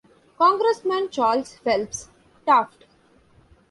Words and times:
Congressman 0.35 1.11
Charles 1.11 1.53
Phelps 1.63 2.09
Taft. 2.47 2.85